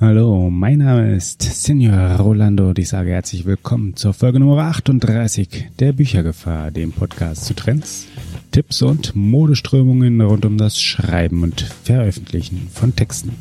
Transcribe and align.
Hallo, 0.00 0.48
mein 0.48 0.78
Name 0.78 1.16
ist 1.16 1.42
Senior 1.42 2.20
Rolando 2.20 2.68
und 2.68 2.78
ich 2.78 2.88
sage 2.88 3.10
herzlich 3.10 3.46
willkommen 3.46 3.96
zur 3.96 4.14
Folge 4.14 4.38
Nummer 4.38 4.62
38 4.62 5.70
der 5.80 5.92
Büchergefahr, 5.92 6.70
dem 6.70 6.92
Podcast 6.92 7.46
zu 7.46 7.54
Trends, 7.54 8.06
Tipps 8.52 8.80
und 8.82 9.16
Modeströmungen 9.16 10.20
rund 10.20 10.44
um 10.44 10.56
das 10.56 10.80
Schreiben 10.80 11.42
und 11.42 11.62
Veröffentlichen 11.62 12.68
von 12.72 12.94
Texten. 12.94 13.32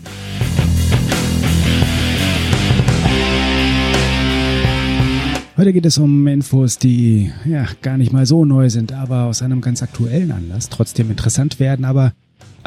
Heute 5.57 5.73
geht 5.73 5.85
es 5.85 5.99
um 5.99 6.25
Infos, 6.25 6.79
die 6.79 7.31
ja 7.45 7.67
gar 7.83 7.99
nicht 7.99 8.11
mal 8.11 8.25
so 8.25 8.45
neu 8.45 8.71
sind, 8.71 8.93
aber 8.93 9.25
aus 9.25 9.43
einem 9.43 9.61
ganz 9.61 9.83
aktuellen 9.83 10.31
Anlass 10.31 10.69
trotzdem 10.69 11.11
interessant 11.11 11.59
werden, 11.59 11.85
aber 11.85 12.13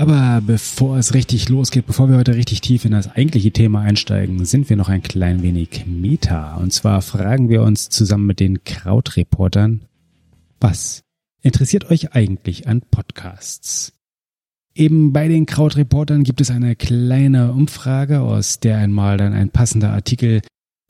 aber 0.01 0.41
bevor 0.41 0.97
es 0.97 1.13
richtig 1.13 1.51
losgeht, 1.51 1.87
bevor 1.87 2.09
wir 2.09 2.17
heute 2.17 2.35
richtig 2.35 2.63
tief 2.63 2.87
in 2.87 2.93
das 2.93 3.15
eigentliche 3.15 3.51
Thema 3.51 3.83
einsteigen, 3.83 4.47
sind 4.47 4.71
wir 4.71 4.77
noch 4.79 4.89
ein 4.89 5.03
klein 5.03 5.43
wenig 5.43 5.85
Meta. 5.87 6.55
Und 6.55 6.73
zwar 6.73 7.03
fragen 7.03 7.51
wir 7.51 7.61
uns 7.61 7.91
zusammen 7.91 8.25
mit 8.25 8.41
den 8.41 8.65
Krautreportern, 8.65 9.83
was 10.59 11.03
interessiert 11.43 11.91
euch 11.91 12.15
eigentlich 12.15 12.67
an 12.67 12.81
Podcasts? 12.81 13.93
Eben 14.75 15.13
bei 15.13 15.29
den 15.29 15.45
Krautreportern 15.45 16.25
gibt 16.25 16.41
es 16.41 16.51
eine 16.51 16.77
kleine 16.77 17.53
Umfrage, 17.53 18.21
aus 18.21 18.59
der 18.59 18.79
einmal 18.79 19.19
dann 19.19 19.35
ein 19.35 19.51
passender 19.51 19.91
Artikel 19.93 20.41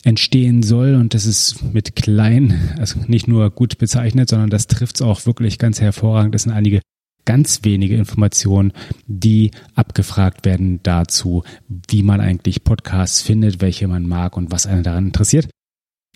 entstehen 0.04 0.62
soll 0.62 0.94
und 0.94 1.14
das 1.14 1.26
ist 1.26 1.74
mit 1.74 1.96
klein, 1.96 2.76
also 2.78 3.00
nicht 3.08 3.26
nur 3.26 3.50
gut 3.50 3.76
bezeichnet, 3.78 4.28
sondern 4.28 4.50
das 4.50 4.68
trifft 4.68 4.96
es 4.96 5.02
auch 5.02 5.26
wirklich 5.26 5.58
ganz 5.58 5.80
hervorragend. 5.80 6.32
Das 6.32 6.44
sind 6.44 6.52
einige 6.52 6.80
ganz 7.30 7.60
wenige 7.62 7.94
Informationen, 7.94 8.72
die 9.06 9.52
abgefragt 9.76 10.44
werden 10.44 10.80
dazu, 10.82 11.44
wie 11.88 12.02
man 12.02 12.20
eigentlich 12.20 12.64
Podcasts 12.64 13.22
findet, 13.22 13.60
welche 13.60 13.86
man 13.86 14.04
mag 14.04 14.36
und 14.36 14.50
was 14.50 14.66
einen 14.66 14.82
daran 14.82 15.06
interessiert. 15.06 15.48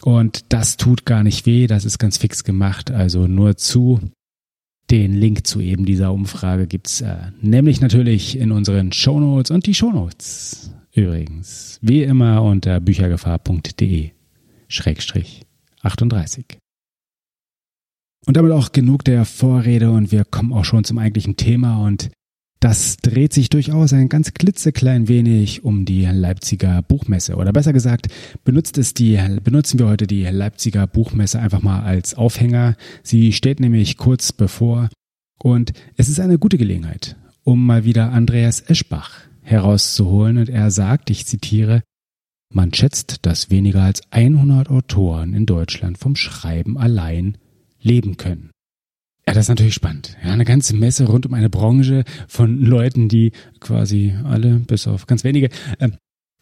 Und 0.03 0.53
das 0.53 0.77
tut 0.77 1.07
gar 1.07 1.23
nicht 1.23 1.47
weh, 1.47 1.69
das 1.69 1.85
ist 1.85 1.99
ganz 1.99 2.17
fix 2.19 2.43
gemacht. 2.43 2.91
Also 2.91 3.29
nur 3.29 3.57
zu. 3.57 4.01
Den 4.91 5.15
Link 5.15 5.47
zu 5.47 5.61
eben 5.61 5.87
dieser 5.87 6.13
Umfrage 6.13 6.67
gibt's 6.67 7.01
äh, 7.01 7.31
nämlich 7.41 7.81
natürlich 7.81 8.37
in 8.37 8.51
unseren 8.51 8.91
Shownotes 8.91 9.53
und 9.53 9.67
die 9.67 9.75
Shownotes 9.75 10.73
übrigens 10.93 11.79
wie 11.81 12.03
immer 12.03 12.43
unter 12.43 12.81
büchergefahr.de 12.81 14.11
Schrägstrich 14.67 15.47
38. 15.83 16.59
Und 18.27 18.37
damit 18.37 18.53
auch 18.53 18.73
genug 18.73 19.05
der 19.05 19.25
Vorrede 19.25 19.91
und 19.91 20.11
wir 20.11 20.25
kommen 20.25 20.53
auch 20.53 20.65
schon 20.65 20.85
zum 20.85 20.99
eigentlichen 20.99 21.37
Thema 21.37 21.85
und 21.85 22.11
das 22.65 22.97
dreht 22.97 23.35
sich 23.35 23.51
durchaus 23.51 23.93
ein 23.93 24.09
ganz 24.09 24.33
klitzeklein 24.33 25.07
wenig 25.07 25.65
um 25.65 25.85
die 25.85 26.07
Leipziger 26.07 26.81
Buchmesse. 26.81 27.37
Oder 27.37 27.53
besser 27.53 27.75
gesagt, 27.75 28.09
benutzt 28.43 28.79
es 28.79 28.95
die, 28.95 29.21
benutzen 29.43 29.79
wir 29.79 29.87
heute 29.87 30.07
die 30.07 30.23
Leipziger 30.25 30.87
Buchmesse 30.87 31.39
einfach 31.39 31.61
mal 31.61 31.83
als 31.83 32.15
Aufhänger. 32.15 32.77
Sie 33.03 33.35
steht 33.35 33.61
nämlich 33.61 33.99
kurz 33.99 34.33
bevor 34.33 34.89
und 35.39 35.75
es 35.99 36.09
ist 36.09 36.21
eine 36.21 36.39
gute 36.39 36.57
Gelegenheit, 36.57 37.17
um 37.43 37.67
mal 37.67 37.85
wieder 37.85 38.13
Andreas 38.13 38.63
Eschbach 38.63 39.11
herauszuholen. 39.43 40.39
Und 40.39 40.49
er 40.49 40.71
sagt, 40.71 41.11
ich 41.11 41.27
zitiere, 41.27 41.83
man 42.51 42.73
schätzt, 42.73 43.27
dass 43.27 43.51
weniger 43.51 43.83
als 43.83 44.01
100 44.11 44.71
Autoren 44.71 45.35
in 45.35 45.45
Deutschland 45.45 45.99
vom 45.99 46.17
Schreiben 46.17 46.79
allein 46.79 47.37
leben 47.85 48.17
können. 48.17 48.51
Ja, 49.27 49.33
das 49.33 49.47
ist 49.47 49.49
natürlich 49.49 49.75
spannend. 49.75 50.17
Ja, 50.23 50.33
eine 50.33 50.45
ganze 50.45 50.77
Messe 50.77 51.07
rund 51.07 51.25
um 51.27 51.35
eine 51.35 51.49
Branche 51.49 52.05
von 52.29 52.61
Leuten, 52.61 53.09
die 53.09 53.33
quasi 53.61 54.15
alle, 54.25 54.57
bis 54.57 54.87
auf 54.87 55.07
ganz 55.07 55.25
wenige, 55.25 55.49
äh, 55.79 55.91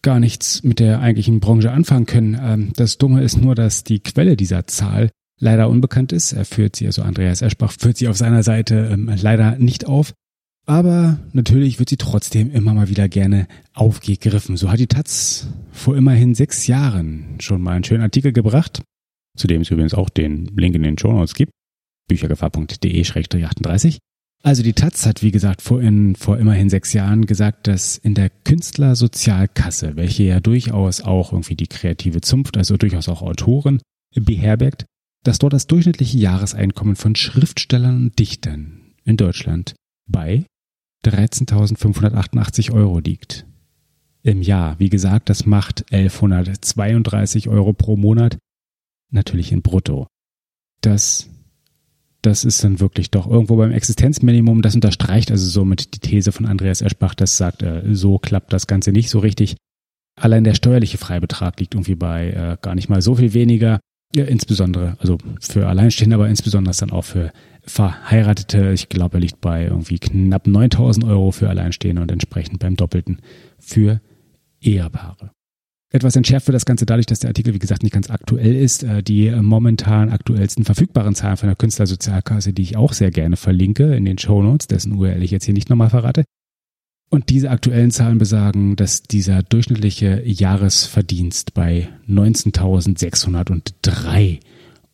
gar 0.02 0.18
nichts 0.18 0.64
mit 0.64 0.80
der 0.80 1.00
eigentlichen 1.00 1.38
Branche 1.38 1.70
anfangen 1.70 2.06
können. 2.06 2.38
Ähm, 2.40 2.72
das 2.74 2.98
Dumme 2.98 3.22
ist 3.22 3.40
nur, 3.40 3.54
dass 3.54 3.84
die 3.84 4.00
Quelle 4.00 4.36
dieser 4.36 4.66
Zahl 4.66 5.10
leider 5.38 5.68
unbekannt 5.68 6.12
ist. 6.12 6.32
Er 6.32 6.44
führt 6.44 6.74
sie, 6.74 6.86
also 6.86 7.02
Andreas 7.02 7.42
Eschbach 7.42 7.72
führt 7.78 7.98
sie 7.98 8.08
auf 8.08 8.16
seiner 8.16 8.42
Seite 8.42 8.90
ähm, 8.92 9.12
leider 9.20 9.58
nicht 9.58 9.86
auf. 9.86 10.12
Aber 10.66 11.18
natürlich 11.32 11.78
wird 11.78 11.88
sie 11.88 11.96
trotzdem 11.96 12.50
immer 12.50 12.74
mal 12.74 12.88
wieder 12.88 13.08
gerne 13.08 13.46
aufgegriffen. 13.74 14.56
So 14.56 14.70
hat 14.70 14.78
die 14.78 14.86
Taz 14.86 15.48
vor 15.72 15.96
immerhin 15.96 16.34
sechs 16.34 16.66
Jahren 16.68 17.36
schon 17.40 17.62
mal 17.62 17.72
einen 17.72 17.84
schönen 17.84 18.02
Artikel 18.02 18.32
gebracht 18.32 18.82
zu 19.36 19.46
dem 19.46 19.62
es 19.62 19.70
übrigens 19.70 19.94
auch 19.94 20.10
den 20.10 20.46
Link 20.56 20.74
in 20.74 20.82
den 20.82 20.98
Show 20.98 21.12
Notes 21.12 21.34
gibt, 21.34 21.52
büchergefahr.de-38. 22.08 23.98
Also 24.44 24.64
die 24.64 24.72
Taz 24.72 25.06
hat, 25.06 25.22
wie 25.22 25.30
gesagt, 25.30 25.62
vor, 25.62 25.80
in, 25.80 26.16
vor 26.16 26.36
immerhin 26.38 26.68
sechs 26.68 26.92
Jahren 26.92 27.26
gesagt, 27.26 27.68
dass 27.68 27.96
in 27.96 28.14
der 28.14 28.28
Künstlersozialkasse, 28.28 29.94
welche 29.94 30.24
ja 30.24 30.40
durchaus 30.40 31.00
auch 31.00 31.32
irgendwie 31.32 31.54
die 31.54 31.68
kreative 31.68 32.20
Zunft, 32.20 32.56
also 32.56 32.76
durchaus 32.76 33.08
auch 33.08 33.22
Autoren 33.22 33.80
beherbergt, 34.14 34.84
dass 35.22 35.38
dort 35.38 35.52
das 35.52 35.68
durchschnittliche 35.68 36.18
Jahreseinkommen 36.18 36.96
von 36.96 37.14
Schriftstellern 37.14 37.96
und 37.96 38.18
Dichtern 38.18 38.94
in 39.04 39.16
Deutschland 39.16 39.74
bei 40.08 40.44
13.588 41.04 42.72
Euro 42.72 42.98
liegt. 42.98 43.46
Im 44.24 44.42
Jahr, 44.42 44.78
wie 44.80 44.88
gesagt, 44.88 45.30
das 45.30 45.46
macht 45.46 45.92
1132 45.92 47.48
Euro 47.48 47.72
pro 47.72 47.96
Monat 47.96 48.38
natürlich 49.12 49.52
in 49.52 49.62
Brutto. 49.62 50.06
Das, 50.80 51.28
das 52.22 52.44
ist 52.44 52.64
dann 52.64 52.80
wirklich 52.80 53.10
doch 53.10 53.28
irgendwo 53.28 53.56
beim 53.56 53.72
Existenzminimum, 53.72 54.62
das 54.62 54.74
unterstreicht 54.74 55.30
also 55.30 55.48
somit 55.48 55.94
die 55.94 56.00
These 56.00 56.32
von 56.32 56.46
Andreas 56.46 56.82
Eschbach, 56.82 57.14
das 57.14 57.36
sagt, 57.36 57.64
so 57.90 58.18
klappt 58.18 58.52
das 58.52 58.66
Ganze 58.66 58.92
nicht 58.92 59.10
so 59.10 59.20
richtig. 59.20 59.56
Allein 60.16 60.44
der 60.44 60.54
steuerliche 60.54 60.98
Freibetrag 60.98 61.58
liegt 61.58 61.74
irgendwie 61.74 61.94
bei 61.94 62.30
äh, 62.30 62.56
gar 62.60 62.74
nicht 62.74 62.88
mal 62.88 63.00
so 63.00 63.14
viel 63.14 63.32
weniger. 63.32 63.80
Ja, 64.14 64.24
insbesondere, 64.24 64.96
also 64.98 65.16
für 65.40 65.68
Alleinstehende, 65.68 66.16
aber 66.16 66.28
insbesondere 66.28 66.76
dann 66.76 66.90
auch 66.90 67.04
für 67.04 67.32
Verheiratete. 67.64 68.72
Ich 68.72 68.90
glaube, 68.90 69.16
er 69.16 69.20
liegt 69.20 69.40
bei 69.40 69.64
irgendwie 69.64 69.98
knapp 69.98 70.46
9000 70.46 71.06
Euro 71.06 71.30
für 71.30 71.48
Alleinstehende 71.48 72.02
und 72.02 72.12
entsprechend 72.12 72.58
beim 72.58 72.76
Doppelten 72.76 73.20
für 73.58 74.02
Ehepaare. 74.60 75.30
Etwas 75.92 76.16
entschärft 76.16 76.48
wird 76.48 76.54
das 76.54 76.64
Ganze 76.64 76.86
dadurch, 76.86 77.04
dass 77.04 77.20
der 77.20 77.28
Artikel, 77.28 77.52
wie 77.52 77.58
gesagt, 77.58 77.82
nicht 77.82 77.92
ganz 77.92 78.08
aktuell 78.08 78.56
ist. 78.56 78.82
Äh, 78.82 79.02
die 79.02 79.26
äh, 79.26 79.42
momentan 79.42 80.08
aktuellsten 80.08 80.64
verfügbaren 80.64 81.14
Zahlen 81.14 81.36
von 81.36 81.48
der 81.48 81.56
Künstlersozialkasse, 81.56 82.54
die 82.54 82.62
ich 82.62 82.78
auch 82.78 82.94
sehr 82.94 83.10
gerne 83.10 83.36
verlinke 83.36 83.94
in 83.94 84.06
den 84.06 84.16
Show 84.16 84.42
Notes, 84.42 84.68
dessen 84.68 84.94
URL 84.94 85.22
ich 85.22 85.30
jetzt 85.30 85.44
hier 85.44 85.52
nicht 85.52 85.68
nochmal 85.68 85.90
verrate. 85.90 86.24
Und 87.10 87.28
diese 87.28 87.50
aktuellen 87.50 87.90
Zahlen 87.90 88.16
besagen, 88.16 88.74
dass 88.74 89.02
dieser 89.02 89.42
durchschnittliche 89.42 90.22
Jahresverdienst 90.24 91.52
bei 91.52 91.90
19.603 92.08 94.40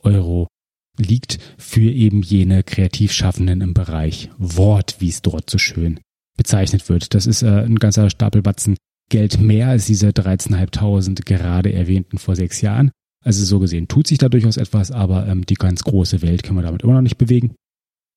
Euro 0.00 0.48
liegt 0.96 1.38
für 1.58 1.92
eben 1.92 2.22
jene 2.22 2.64
Kreativschaffenden 2.64 3.60
im 3.60 3.72
Bereich 3.72 4.30
Wort, 4.36 4.96
wie 4.98 5.10
es 5.10 5.22
dort 5.22 5.48
so 5.48 5.58
schön 5.58 6.00
bezeichnet 6.36 6.88
wird. 6.88 7.14
Das 7.14 7.26
ist 7.26 7.42
äh, 7.42 7.64
ein 7.64 7.76
ganzer 7.76 8.10
Stapel 8.10 8.42
Batzen 8.42 8.74
Geld 9.08 9.40
mehr 9.40 9.68
als 9.68 9.86
diese 9.86 10.08
13.500 10.08 11.24
gerade 11.24 11.72
erwähnten 11.72 12.18
vor 12.18 12.36
sechs 12.36 12.60
Jahren. 12.60 12.90
Also 13.24 13.44
so 13.44 13.58
gesehen 13.58 13.88
tut 13.88 14.06
sich 14.06 14.18
da 14.18 14.28
durchaus 14.28 14.56
etwas, 14.56 14.90
aber 14.90 15.26
ähm, 15.26 15.44
die 15.44 15.54
ganz 15.54 15.82
große 15.84 16.22
Welt 16.22 16.42
können 16.42 16.58
wir 16.58 16.62
damit 16.62 16.82
immer 16.82 16.94
noch 16.94 17.02
nicht 17.02 17.18
bewegen. 17.18 17.54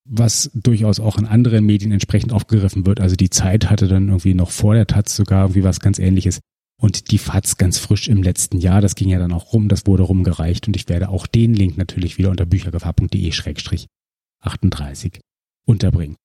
Was 0.08 0.50
durchaus 0.54 1.00
auch 1.00 1.18
in 1.18 1.26
anderen 1.26 1.66
Medien 1.66 1.92
entsprechend 1.92 2.32
aufgegriffen 2.32 2.86
wird. 2.86 3.00
Also 3.00 3.16
die 3.16 3.30
Zeit 3.30 3.70
hatte 3.70 3.88
dann 3.88 4.08
irgendwie 4.08 4.34
noch 4.34 4.50
vor 4.50 4.74
der 4.74 4.86
Taz 4.86 5.16
sogar 5.16 5.44
irgendwie 5.44 5.64
was 5.64 5.80
ganz 5.80 5.98
ähnliches. 5.98 6.40
Und 6.80 7.10
die 7.12 7.18
FAZ 7.18 7.58
ganz 7.58 7.78
frisch 7.78 8.08
im 8.08 8.24
letzten 8.24 8.58
Jahr, 8.58 8.80
das 8.80 8.96
ging 8.96 9.08
ja 9.08 9.20
dann 9.20 9.32
auch 9.32 9.52
rum, 9.52 9.68
das 9.68 9.86
wurde 9.86 10.02
rumgereicht 10.02 10.66
und 10.66 10.74
ich 10.74 10.88
werde 10.88 11.10
auch 11.10 11.28
den 11.28 11.54
Link 11.54 11.78
natürlich 11.78 12.18
wieder 12.18 12.30
unter 12.30 12.44
büchergefahr.de-38 12.44 15.20
unterbringen. 15.64 16.16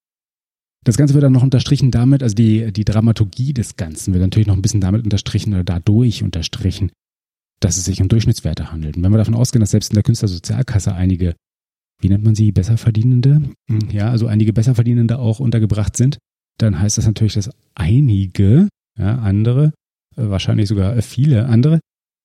Das 0.86 0.98
Ganze 0.98 1.14
wird 1.14 1.24
dann 1.24 1.34
noch 1.34 1.44
unterstrichen 1.44 1.92
damit, 1.92 2.24
also 2.24 2.36
die, 2.36 2.72
die 2.72 2.86
Dramaturgie 2.86 3.54
des 3.54 3.76
Ganzen 3.76 4.14
wird 4.14 4.22
natürlich 4.22 4.48
noch 4.48 4.56
ein 4.56 4.62
bisschen 4.62 4.82
damit 4.82 5.04
unterstrichen 5.04 5.54
oder 5.54 5.64
dadurch 5.64 6.24
unterstrichen, 6.24 6.92
dass 7.60 7.78
es 7.78 7.86
sich 7.86 8.02
um 8.02 8.08
Durchschnittswerte 8.08 8.72
handelt. 8.72 8.98
Und 8.98 9.04
wenn 9.04 9.12
wir 9.12 9.18
davon 9.18 9.36
ausgehen, 9.36 9.60
dass 9.60 9.72
selbst 9.72 9.92
in 9.92 9.96
der 9.96 10.04
Künstlersozialkasse 10.04 10.94
einige, 10.94 11.36
wie 12.00 12.10
nennt 12.10 12.24
man 12.24 12.36
sie, 12.36 12.52
Besserverdienende, 12.52 13.42
hm, 13.70 13.90
ja, 13.92 14.10
also 14.10 14.28
einige 14.28 14.54
Besserverdienende 14.54 15.20
auch 15.20 15.40
untergebracht 15.40 15.98
sind, 15.98 16.20
dann 16.58 16.80
heißt 16.80 16.98
das 16.98 17.06
natürlich, 17.06 17.34
dass 17.34 17.50
einige, 17.76 18.70
ja, 18.98 19.18
andere, 19.20 19.74
äh, 20.16 20.30
wahrscheinlich 20.30 20.70
sogar 20.70 21.02
viele 21.02 21.48
andere, 21.48 21.80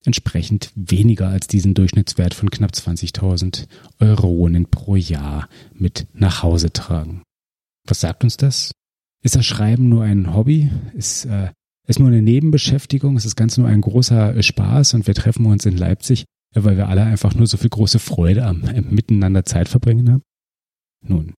entsprechend 0.05 0.72
weniger 0.75 1.28
als 1.28 1.46
diesen 1.46 1.75
Durchschnittswert 1.75 2.34
von 2.34 2.50
knapp 2.50 2.72
20.000 2.72 3.66
Euronen 4.00 4.66
pro 4.66 4.96
Jahr 4.96 5.48
mit 5.75 6.06
nach 6.12 6.43
Hause 6.43 6.72
tragen. 6.72 7.22
Was 7.87 8.00
sagt 8.00 8.25
uns 8.25 8.37
das? 8.37 8.73
Ist 9.23 9.37
das 9.37 9.46
Schreiben 9.46 9.88
nur 9.88 10.05
ein 10.05 10.34
Hobby? 10.34 10.70
Ist, 10.94 11.25
äh, 11.26 11.50
ist 11.87 11.99
nur 11.99 12.08
eine 12.08 12.23
Nebenbeschäftigung? 12.23 13.17
Ist 13.17 13.26
das 13.26 13.37
Ganze 13.37 13.61
nur 13.61 13.70
ein 13.70 13.81
großer 13.81 14.37
äh, 14.37 14.43
Spaß 14.43 14.94
und 14.94 15.06
wir 15.06 15.14
treffen 15.14 15.46
uns 15.46 15.67
in 15.67 15.76
Leipzig, 15.76 16.25
äh, 16.55 16.64
weil 16.64 16.76
wir 16.76 16.88
alle 16.88 17.02
einfach 17.02 17.34
nur 17.34 17.46
so 17.46 17.56
viel 17.56 17.70
große 17.70 17.99
Freude 17.99 18.44
am 18.44 18.64
äh, 18.64 18.81
Miteinander 18.81 19.44
Zeit 19.44 19.69
verbringen 19.69 20.11
haben? 20.11 20.23
Nun, 21.05 21.34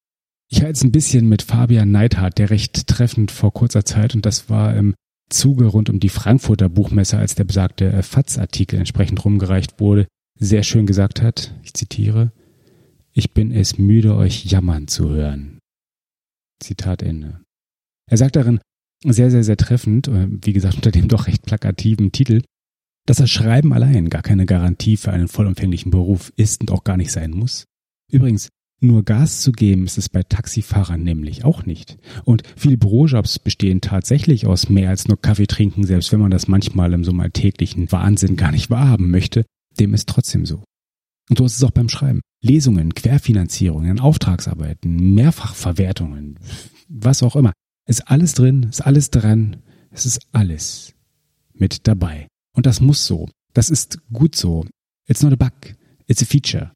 ich 0.51 0.63
halte 0.63 0.73
es 0.73 0.85
ein 0.85 0.93
bisschen 0.93 1.29
mit 1.29 1.43
Fabian 1.43 1.91
Neidhardt, 1.91 2.39
der 2.39 2.51
recht 2.51 2.87
treffend 2.87 3.31
vor 3.31 3.53
kurzer 3.53 3.85
Zeit, 3.85 4.15
und 4.15 4.27
das 4.27 4.51
war 4.51 4.75
im 4.77 4.95
Zuge 5.31 5.67
rund 5.67 5.89
um 5.89 6.01
die 6.01 6.11
Frankfurter 6.11 6.69
Buchmesse, 6.69 7.19
als 7.19 7.35
der 7.35 7.45
besagte 7.45 8.03
FATS-Artikel 8.03 8.79
entsprechend 8.79 9.25
rumgereicht 9.25 9.81
wurde, 9.81 10.07
sehr 10.39 10.63
schön 10.63 10.87
gesagt 10.87 11.23
hat, 11.23 11.55
ich 11.63 11.75
zitiere, 11.75 12.33
ich 13.13 13.33
bin 13.33 13.53
es 13.53 13.79
müde, 13.79 14.17
euch 14.17 14.45
jammern 14.45 14.89
zu 14.89 15.09
hören. 15.09 15.54
Zitat 16.65 17.03
Ende. 17.03 17.41
Er 18.11 18.17
sagt 18.17 18.37
darin 18.37 18.61
sehr, 19.05 19.31
sehr, 19.31 19.45
sehr 19.45 19.57
treffend, 19.57 20.09
äh, 20.09 20.29
wie 20.29 20.53
gesagt 20.53 20.77
unter 20.77 20.91
dem 20.91 21.09
doch 21.09 21.27
recht 21.27 21.43
plakativen 21.43 22.13
Titel, 22.13 22.43
dass 23.07 23.19
das 23.19 23.31
Schreiben 23.31 23.73
allein 23.73 24.09
gar 24.09 24.23
keine 24.23 24.47
Garantie 24.47 24.97
für 24.97 25.13
einen 25.13 25.29
vollumfänglichen 25.29 25.91
Beruf 25.91 26.33
ist 26.37 26.63
und 26.63 26.71
auch 26.71 26.85
gar 26.85 26.97
nicht 26.97 27.13
sein 27.13 27.33
muss. 27.33 27.65
Übrigens, 28.11 28.49
nur 28.81 29.03
Gas 29.03 29.41
zu 29.41 29.53
geben 29.53 29.85
ist 29.85 29.99
es 29.99 30.09
bei 30.09 30.23
Taxifahrern 30.23 31.03
nämlich 31.03 31.45
auch 31.45 31.65
nicht. 31.65 31.99
Und 32.25 32.43
viele 32.57 32.77
Bürojobs 32.77 33.39
bestehen 33.39 33.81
tatsächlich 33.81 34.47
aus 34.47 34.69
mehr 34.69 34.91
als 34.91 35.09
nur 35.09 35.21
Kaffee 35.21 35.47
trinken, 35.47 35.85
selbst 35.85 36.13
wenn 36.13 36.21
man 36.21 36.31
das 36.31 36.49
manchmal 36.49 36.93
im 36.93 37.05
so 37.05 37.13
mal 37.13 37.31
täglichen 37.31 37.91
Wahnsinn 37.93 38.37
gar 38.37 38.53
nicht 38.53 38.71
wahrhaben 38.71 39.11
möchte, 39.11 39.45
dem 39.79 39.95
ist 39.95 40.09
trotzdem 40.09 40.45
so. 40.45 40.65
Und 41.31 41.39
so 41.39 41.47
ist 41.47 41.57
es 41.57 41.65
auch 41.65 41.71
beim 41.71 41.89
Schreiben. 41.89 42.21
Lesungen, 42.45 42.95
Querfinanzierungen, 42.95 43.99
Auftragsarbeiten, 43.99 45.15
Mehrfachverwertungen, 45.15 46.39
was 46.89 47.23
auch 47.23 47.37
immer. 47.37 47.53
Ist 47.87 48.09
alles 48.09 48.35
drin, 48.35 48.65
ist 48.65 48.83
alles 48.83 49.11
dran, 49.11 49.63
es 49.91 50.05
ist 50.05 50.21
alles 50.33 50.95
mit 51.55 51.89
dabei. 51.89 52.29
Und 52.55 52.67
das 52.67 52.83
muss 52.83 53.07
so. 53.07 53.29
Das 53.55 53.71
ist 53.71 53.99
gut 54.13 54.37
so. 54.37 54.67
It's 55.07 55.23
not 55.23 55.33
a 55.33 55.37
bug, 55.37 55.75
it's 56.07 56.23
a 56.23 56.27
feature. 56.27 56.73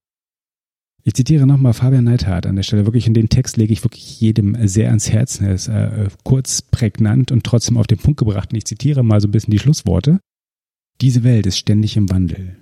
Ich 1.05 1.15
zitiere 1.15 1.47
nochmal 1.47 1.75
Fabian 1.75 2.05
Neithardt 2.05 2.47
an 2.47 2.57
der 2.57 2.63
Stelle. 2.63 2.87
Wirklich 2.87 3.07
in 3.07 3.15
den 3.15 3.29
Text 3.29 3.57
lege 3.57 3.73
ich 3.73 3.85
wirklich 3.85 4.21
jedem 4.21 4.57
sehr 4.67 4.89
ans 4.89 5.11
Herzen. 5.11 5.47
Er 5.47 5.55
ist 5.55 5.69
äh, 5.69 6.09
kurz, 6.25 6.63
prägnant 6.63 7.31
und 7.31 7.45
trotzdem 7.45 7.77
auf 7.77 7.87
den 7.87 7.99
Punkt 7.99 8.19
gebracht. 8.19 8.53
Und 8.53 8.57
ich 8.57 8.65
zitiere 8.65 9.03
mal 9.03 9.21
so 9.21 9.29
ein 9.29 9.31
bisschen 9.31 9.51
die 9.51 9.59
Schlussworte. 9.59 10.21
Diese 11.01 11.25
Welt 11.25 11.47
ist 11.47 11.59
ständig 11.59 11.97
im 11.97 12.11
Wandel. 12.11 12.57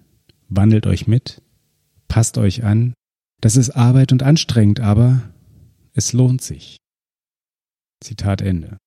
Wandelt 0.49 0.87
euch 0.87 1.06
mit, 1.06 1.43
passt 2.08 2.38
euch 2.38 2.64
an. 2.64 2.94
Das 3.41 3.56
ist 3.56 3.70
Arbeit 3.70 4.12
und 4.12 4.23
anstrengend, 4.23 4.81
aber 4.81 5.32
es 5.93 6.12
lohnt 6.12 6.43
sich. 6.43 6.79
Zitat 8.03 8.41
Ende. 8.41 8.79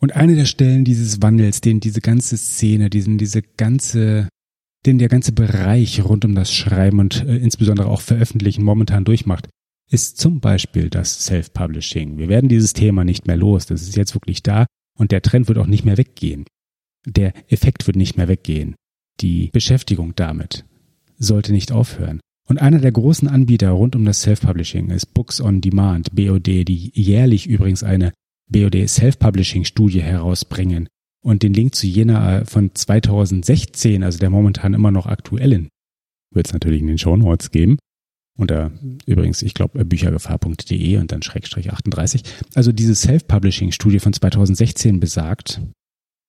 Und 0.00 0.14
eine 0.14 0.36
der 0.36 0.44
Stellen 0.44 0.84
dieses 0.84 1.22
Wandels, 1.22 1.60
den 1.60 1.80
diese 1.80 2.00
ganze 2.00 2.36
Szene, 2.36 2.90
diesen, 2.90 3.18
diese 3.18 3.42
ganze 3.42 4.28
den 4.86 4.98
der 4.98 5.08
ganze 5.08 5.32
Bereich 5.32 6.04
rund 6.04 6.24
um 6.24 6.34
das 6.34 6.54
Schreiben 6.54 7.00
und 7.00 7.24
äh, 7.24 7.36
insbesondere 7.36 7.88
auch 7.88 8.00
Veröffentlichen 8.00 8.62
momentan 8.62 9.04
durchmacht, 9.04 9.48
ist 9.90 10.18
zum 10.18 10.40
Beispiel 10.40 10.90
das 10.90 11.26
Self-Publishing. 11.26 12.18
Wir 12.18 12.28
werden 12.28 12.48
dieses 12.48 12.72
Thema 12.72 13.04
nicht 13.04 13.26
mehr 13.26 13.36
los. 13.36 13.66
Das 13.66 13.82
ist 13.82 13.96
jetzt 13.96 14.14
wirklich 14.14 14.42
da 14.42 14.66
und 14.96 15.12
der 15.12 15.22
Trend 15.22 15.48
wird 15.48 15.58
auch 15.58 15.66
nicht 15.66 15.84
mehr 15.84 15.98
weggehen. 15.98 16.44
Der 17.04 17.32
Effekt 17.50 17.86
wird 17.86 17.96
nicht 17.96 18.16
mehr 18.16 18.28
weggehen. 18.28 18.74
Die 19.20 19.50
Beschäftigung 19.52 20.14
damit 20.16 20.64
sollte 21.18 21.52
nicht 21.52 21.72
aufhören. 21.72 22.20
Und 22.46 22.58
einer 22.58 22.78
der 22.78 22.92
großen 22.92 23.28
Anbieter 23.28 23.70
rund 23.70 23.96
um 23.96 24.04
das 24.04 24.22
Self-Publishing 24.22 24.90
ist 24.90 25.12
Books 25.14 25.40
on 25.40 25.60
Demand, 25.60 26.14
BOD, 26.14 26.46
die 26.46 26.92
jährlich 26.94 27.46
übrigens 27.46 27.82
eine 27.82 28.12
BOD 28.48 28.88
Self-Publishing-Studie 28.88 30.02
herausbringen, 30.02 30.88
und 31.26 31.42
den 31.42 31.54
Link 31.54 31.74
zu 31.74 31.88
jener 31.88 32.42
äh, 32.42 32.44
von 32.44 32.72
2016, 32.72 34.04
also 34.04 34.16
der 34.20 34.30
momentan 34.30 34.74
immer 34.74 34.92
noch 34.92 35.06
aktuellen, 35.06 35.68
wird 36.32 36.46
es 36.46 36.52
natürlich 36.52 36.80
in 36.80 36.86
den 36.86 36.98
Show 36.98 37.16
Notes 37.16 37.50
geben. 37.50 37.78
Unter 38.38 38.70
übrigens, 39.06 39.42
ich 39.42 39.52
glaube, 39.52 39.84
büchergefahr.de 39.84 40.98
und 40.98 41.10
dann 41.10 41.22
Schrägstrich 41.22 41.72
38. 41.72 42.22
Also 42.54 42.70
diese 42.70 42.94
Self-Publishing-Studie 42.94 43.98
von 43.98 44.12
2016 44.12 45.00
besagt, 45.00 45.60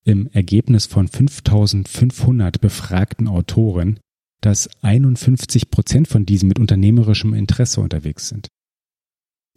im 0.04 0.32
Ergebnis 0.32 0.88
von 0.88 1.08
5500 1.08 2.60
befragten 2.60 3.28
Autoren, 3.28 4.00
dass 4.42 4.70
51 4.82 5.70
Prozent 5.70 6.08
von 6.08 6.26
diesen 6.26 6.48
mit 6.48 6.60
unternehmerischem 6.60 7.34
Interesse 7.34 7.82
unterwegs 7.82 8.30
sind. 8.30 8.48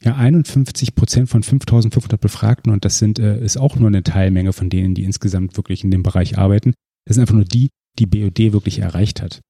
Ja, 0.02 0.16
51 0.16 0.94
Prozent 0.94 1.28
von 1.28 1.42
5500 1.42 2.18
Befragten 2.18 2.72
und 2.72 2.86
das 2.86 2.98
sind, 2.98 3.18
äh, 3.18 3.44
ist 3.44 3.58
auch 3.58 3.76
nur 3.76 3.88
eine 3.88 4.02
Teilmenge 4.02 4.54
von 4.54 4.70
denen, 4.70 4.94
die 4.94 5.04
insgesamt 5.04 5.58
wirklich 5.58 5.84
in 5.84 5.90
dem 5.90 6.02
Bereich 6.02 6.38
arbeiten. 6.38 6.72
Das 7.04 7.16
sind 7.16 7.22
einfach 7.22 7.34
nur 7.34 7.44
die, 7.44 7.68
die 7.98 8.06
BOD 8.06 8.52
wirklich 8.52 8.78
erreicht 8.78 9.20
hat. 9.20 9.42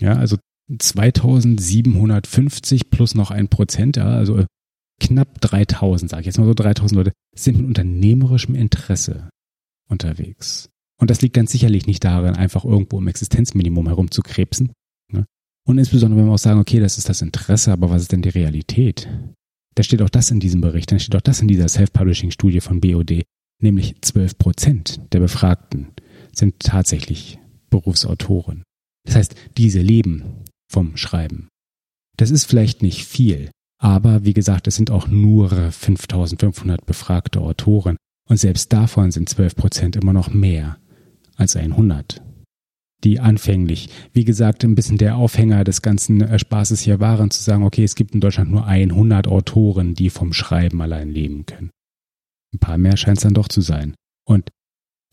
Ja, 0.00 0.16
also 0.16 0.38
2750 0.78 2.88
plus 2.88 3.14
noch 3.14 3.30
ein 3.30 3.48
Prozent, 3.48 3.98
ja, 3.98 4.06
also 4.06 4.38
äh, 4.38 4.46
knapp 5.00 5.40
3000, 5.40 6.10
sage 6.10 6.20
ich 6.22 6.26
jetzt 6.26 6.38
mal 6.38 6.46
so 6.46 6.54
3000 6.54 6.96
Leute, 6.96 7.12
sind 7.36 7.58
mit 7.58 7.66
unternehmerischem 7.66 8.54
Interesse 8.54 9.28
unterwegs. 9.88 10.70
Und 11.04 11.10
das 11.10 11.20
liegt 11.20 11.34
ganz 11.34 11.52
sicherlich 11.52 11.86
nicht 11.86 12.02
darin, 12.02 12.34
einfach 12.34 12.64
irgendwo 12.64 12.96
im 12.96 13.08
Existenzminimum 13.08 13.88
herumzukrebsen. 13.88 14.72
Ne? 15.12 15.26
Und 15.68 15.76
insbesondere, 15.76 16.18
wenn 16.18 16.28
wir 16.28 16.32
auch 16.32 16.38
sagen, 16.38 16.60
okay, 16.60 16.80
das 16.80 16.96
ist 16.96 17.10
das 17.10 17.20
Interesse, 17.20 17.72
aber 17.72 17.90
was 17.90 18.00
ist 18.00 18.12
denn 18.12 18.22
die 18.22 18.30
Realität? 18.30 19.06
Da 19.74 19.82
steht 19.82 20.00
auch 20.00 20.08
das 20.08 20.30
in 20.30 20.40
diesem 20.40 20.62
Bericht, 20.62 20.92
da 20.92 20.98
steht 20.98 21.14
auch 21.14 21.20
das 21.20 21.42
in 21.42 21.48
dieser 21.48 21.68
Self-Publishing-Studie 21.68 22.62
von 22.62 22.80
BOD, 22.80 23.22
nämlich 23.60 24.00
12 24.00 24.38
Prozent 24.38 25.00
der 25.12 25.20
Befragten 25.20 25.88
sind 26.32 26.60
tatsächlich 26.60 27.38
Berufsautoren. 27.68 28.62
Das 29.04 29.16
heißt, 29.16 29.34
diese 29.58 29.82
leben 29.82 30.22
vom 30.72 30.96
Schreiben. 30.96 31.48
Das 32.16 32.30
ist 32.30 32.46
vielleicht 32.46 32.80
nicht 32.80 33.04
viel, 33.04 33.50
aber 33.78 34.24
wie 34.24 34.32
gesagt, 34.32 34.68
es 34.68 34.76
sind 34.76 34.90
auch 34.90 35.06
nur 35.06 35.50
5500 35.50 36.86
befragte 36.86 37.42
Autoren 37.42 37.98
und 38.26 38.38
selbst 38.38 38.72
davon 38.72 39.10
sind 39.10 39.28
12 39.28 39.54
Prozent 39.54 39.96
immer 39.96 40.14
noch 40.14 40.32
mehr 40.32 40.78
als 41.36 41.56
100 41.56 42.22
die 43.04 43.20
anfänglich, 43.20 43.90
wie 44.12 44.24
gesagt, 44.24 44.64
ein 44.64 44.74
bisschen 44.74 44.98
der 44.98 45.16
Aufhänger 45.16 45.62
des 45.64 45.82
ganzen 45.82 46.22
äh, 46.22 46.38
Spaßes 46.38 46.80
hier 46.80 47.00
waren, 47.00 47.30
zu 47.30 47.42
sagen, 47.42 47.62
okay, 47.62 47.84
es 47.84 47.94
gibt 47.94 48.14
in 48.14 48.20
Deutschland 48.20 48.50
nur 48.50 48.66
100 48.66 49.28
Autoren, 49.28 49.94
die 49.94 50.10
vom 50.10 50.32
Schreiben 50.32 50.80
allein 50.80 51.10
leben 51.10 51.46
können. 51.46 51.70
Ein 52.54 52.58
paar 52.58 52.78
mehr 52.78 52.96
scheint 52.96 53.18
es 53.18 53.24
dann 53.24 53.34
doch 53.34 53.48
zu 53.48 53.60
sein. 53.60 53.94
Und 54.26 54.50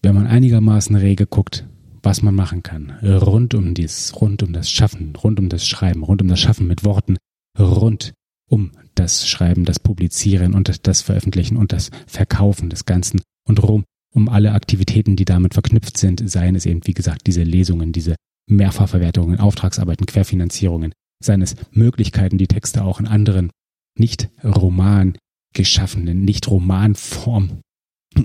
wenn 0.02 0.16
man 0.16 0.28
einigermaßen 0.28 0.96
rege 0.96 1.28
guckt, 1.28 1.68
was 2.02 2.24
man 2.24 2.34
machen 2.34 2.64
kann, 2.64 2.92
rund 3.04 3.54
um 3.54 3.74
dies, 3.74 4.14
rund 4.20 4.42
um 4.42 4.54
das 4.54 4.70
Schaffen, 4.70 5.16
rund 5.16 5.40
um 5.40 5.50
das 5.50 5.68
Schreiben, 5.68 6.04
rund 6.04 6.22
um 6.22 6.28
das 6.28 6.40
Schaffen 6.40 6.68
mit 6.68 6.84
Worten, 6.84 7.18
rund 7.60 8.14
um 8.50 8.72
das 8.96 9.28
Schreiben, 9.28 9.66
das 9.66 9.80
Publizieren 9.80 10.54
und 10.54 10.88
das 10.88 11.02
Veröffentlichen 11.02 11.58
und 11.58 11.74
das 11.74 11.92
Verkaufen 12.08 12.70
des 12.70 12.86
Ganzen 12.86 13.22
und 13.48 13.62
rum 13.62 13.84
um 14.14 14.30
alle 14.30 14.52
Aktivitäten, 14.54 15.16
die 15.16 15.26
damit 15.26 15.54
verknüpft 15.54 15.98
sind, 15.98 16.30
seien 16.30 16.56
es 16.56 16.66
eben, 16.66 16.86
wie 16.86 16.94
gesagt, 16.94 17.28
diese 17.28 17.44
Lesungen, 17.44 17.94
diese 17.94 18.16
Mehrfachverwertungen, 18.48 19.40
Auftragsarbeiten, 19.40 20.06
Querfinanzierungen, 20.06 20.94
seien 21.24 21.42
es 21.42 21.56
Möglichkeiten, 21.72 22.38
die 22.38 22.48
Texte 22.48 22.84
auch 22.84 23.00
in 23.00 23.08
anderen, 23.08 23.52
nicht 23.98 24.30
Roman 24.44 25.18
geschaffenen, 25.54 26.24
nicht 26.24 26.50
Romanform 26.50 27.62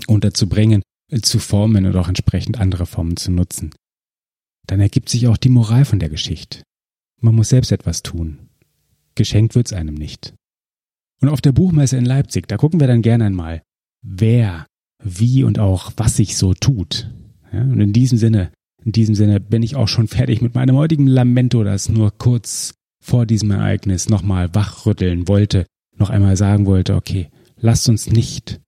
unterzubringen, 0.07 0.81
zu 1.21 1.39
formen 1.39 1.85
und 1.85 1.95
auch 1.95 2.09
entsprechend 2.09 2.59
andere 2.59 2.85
Formen 2.85 3.15
zu 3.15 3.31
nutzen. 3.31 3.73
Dann 4.65 4.81
ergibt 4.81 5.07
sich 5.09 5.27
auch 5.27 5.37
die 5.37 5.49
Moral 5.49 5.85
von 5.85 5.99
der 5.99 6.09
Geschichte. 6.09 6.63
Man 7.21 7.35
muss 7.35 7.49
selbst 7.49 7.71
etwas 7.71 8.03
tun. 8.03 8.49
Geschenkt 9.15 9.55
wird's 9.55 9.73
einem 9.73 9.95
nicht. 9.95 10.33
Und 11.21 11.29
auf 11.29 11.41
der 11.41 11.53
Buchmesse 11.53 11.97
in 11.97 12.05
Leipzig, 12.05 12.47
da 12.47 12.57
gucken 12.57 12.79
wir 12.79 12.87
dann 12.87 13.01
gerne 13.01 13.25
einmal, 13.25 13.63
wer 14.03 14.67
wie 15.03 15.43
und 15.43 15.59
auch 15.59 15.91
was 15.97 16.17
sich 16.17 16.37
so 16.37 16.53
tut. 16.53 17.11
Ja, 17.51 17.61
und 17.61 17.79
in 17.79 17.93
diesem 17.93 18.17
Sinne, 18.17 18.51
in 18.83 18.91
diesem 18.91 19.15
Sinne 19.15 19.39
bin 19.39 19.63
ich 19.63 19.75
auch 19.75 19.87
schon 19.87 20.07
fertig 20.07 20.41
mit 20.41 20.55
meinem 20.55 20.75
heutigen 20.75 21.07
Lamento, 21.07 21.63
das 21.63 21.89
nur 21.89 22.11
kurz 22.17 22.75
vor 23.03 23.25
diesem 23.25 23.51
Ereignis 23.51 24.09
nochmal 24.09 24.53
wachrütteln 24.53 25.27
wollte, 25.27 25.65
noch 25.97 26.09
einmal 26.09 26.35
sagen 26.35 26.65
wollte, 26.65 26.95
okay, 26.95 27.29
lasst 27.59 27.87
uns 27.89 28.07
nicht 28.11 28.59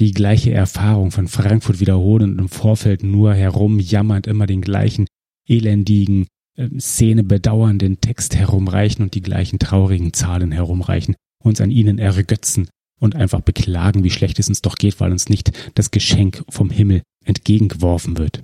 die 0.00 0.12
gleiche 0.12 0.52
Erfahrung 0.52 1.10
von 1.10 1.26
Frankfurt 1.26 1.80
wiederholen 1.80 2.32
und 2.32 2.38
im 2.38 2.48
Vorfeld 2.48 3.02
nur 3.02 3.34
herumjammernd 3.34 4.26
immer 4.26 4.46
den 4.46 4.60
gleichen 4.60 5.06
elendigen, 5.48 6.26
äh, 6.56 6.68
Szene 6.78 7.24
bedauernden 7.24 8.00
Text 8.00 8.36
herumreichen 8.36 9.02
und 9.02 9.14
die 9.14 9.22
gleichen 9.22 9.58
traurigen 9.58 10.12
Zahlen 10.12 10.52
herumreichen, 10.52 11.16
uns 11.42 11.60
an 11.60 11.70
ihnen 11.70 11.98
ergötzen 11.98 12.68
und 12.98 13.16
einfach 13.16 13.40
beklagen, 13.40 14.04
wie 14.04 14.10
schlecht 14.10 14.38
es 14.38 14.48
uns 14.48 14.62
doch 14.62 14.76
geht, 14.76 15.00
weil 15.00 15.12
uns 15.12 15.28
nicht 15.28 15.52
das 15.74 15.90
Geschenk 15.90 16.44
vom 16.48 16.70
Himmel 16.70 17.02
entgegengeworfen 17.24 18.18
wird. 18.18 18.42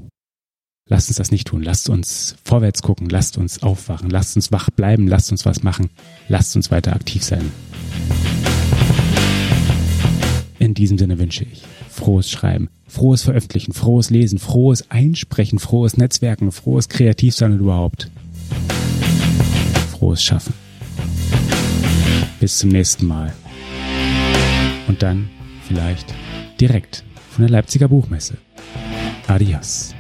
Lasst 0.88 1.08
uns 1.08 1.16
das 1.16 1.30
nicht 1.30 1.46
tun. 1.46 1.62
Lasst 1.62 1.88
uns 1.88 2.37
vorwärts 2.44 2.82
gucken. 2.82 3.08
Lasst 3.08 3.38
uns 3.38 3.62
aufwachen. 3.62 4.11
Lasst 4.11 4.37
uns 4.37 4.52
wach 4.52 4.68
bleiben. 4.70 5.08
Lasst 5.08 5.30
uns 5.32 5.46
was 5.46 5.62
machen. 5.62 5.88
Lasst 6.28 6.54
uns 6.56 6.70
weiter 6.70 6.94
aktiv 6.94 7.23
sein. 7.23 7.50
In 10.58 10.75
diesem 10.75 10.99
Sinne 10.99 11.18
wünsche 11.18 11.44
ich 11.44 11.62
frohes 11.90 12.30
Schreiben, 12.30 12.68
frohes 12.87 13.23
Veröffentlichen, 13.23 13.73
frohes 13.73 14.11
Lesen, 14.11 14.38
frohes 14.38 14.90
Einsprechen, 14.90 15.58
frohes 15.58 15.96
Netzwerken, 15.96 16.52
frohes 16.52 16.88
Kreativsein 16.88 17.52
und 17.52 17.61
überhaupt. 17.61 18.11
Frohes 19.92 20.23
Schaffen. 20.23 20.54
Bis 22.40 22.58
zum 22.58 22.70
nächsten 22.70 23.06
Mal 23.06 23.32
und 24.87 25.03
dann 25.03 25.29
vielleicht 25.67 26.14
direkt 26.61 27.05
von 27.31 27.43
der 27.43 27.50
Leipziger 27.50 27.88
Buchmesse. 27.88 28.38
Adios. 29.26 29.95